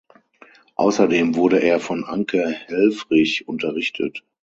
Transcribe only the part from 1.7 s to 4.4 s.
von Anke Helfrich unterrichtet.